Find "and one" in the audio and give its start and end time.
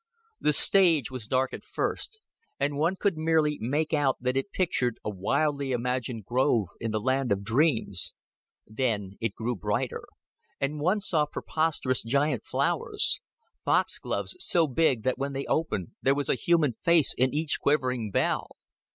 2.59-2.95, 10.59-11.01